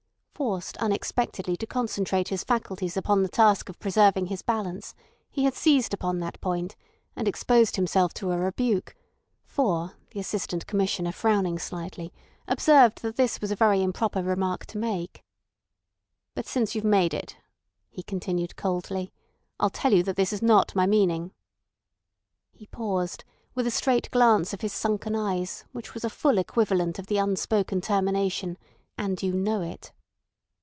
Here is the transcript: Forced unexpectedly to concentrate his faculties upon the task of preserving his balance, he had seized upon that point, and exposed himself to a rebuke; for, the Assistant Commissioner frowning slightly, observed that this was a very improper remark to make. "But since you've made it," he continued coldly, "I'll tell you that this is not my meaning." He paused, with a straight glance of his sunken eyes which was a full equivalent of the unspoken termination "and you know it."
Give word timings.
Forced 0.41 0.75
unexpectedly 0.77 1.55
to 1.57 1.67
concentrate 1.67 2.29
his 2.29 2.43
faculties 2.43 2.97
upon 2.97 3.21
the 3.21 3.29
task 3.29 3.69
of 3.69 3.77
preserving 3.77 4.25
his 4.25 4.41
balance, 4.41 4.95
he 5.29 5.43
had 5.43 5.53
seized 5.53 5.93
upon 5.93 6.17
that 6.17 6.41
point, 6.41 6.75
and 7.15 7.27
exposed 7.27 7.75
himself 7.75 8.11
to 8.15 8.31
a 8.31 8.37
rebuke; 8.39 8.95
for, 9.45 9.93
the 10.09 10.19
Assistant 10.19 10.65
Commissioner 10.65 11.11
frowning 11.11 11.59
slightly, 11.59 12.11
observed 12.47 13.03
that 13.03 13.17
this 13.17 13.39
was 13.39 13.51
a 13.51 13.55
very 13.55 13.83
improper 13.83 14.23
remark 14.23 14.65
to 14.65 14.79
make. 14.79 15.23
"But 16.33 16.47
since 16.47 16.73
you've 16.73 16.83
made 16.83 17.13
it," 17.13 17.37
he 17.91 18.01
continued 18.01 18.55
coldly, 18.55 19.13
"I'll 19.59 19.69
tell 19.69 19.93
you 19.93 20.01
that 20.01 20.15
this 20.15 20.33
is 20.33 20.41
not 20.41 20.73
my 20.75 20.87
meaning." 20.87 21.33
He 22.51 22.65
paused, 22.65 23.23
with 23.53 23.67
a 23.67 23.71
straight 23.71 24.09
glance 24.09 24.53
of 24.55 24.61
his 24.61 24.73
sunken 24.73 25.15
eyes 25.15 25.65
which 25.71 25.93
was 25.93 26.03
a 26.03 26.09
full 26.09 26.39
equivalent 26.39 26.97
of 26.97 27.05
the 27.05 27.19
unspoken 27.19 27.79
termination 27.79 28.57
"and 28.97 29.21
you 29.21 29.33
know 29.35 29.61
it." 29.61 29.91